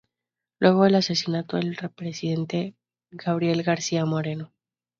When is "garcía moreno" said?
3.61-4.51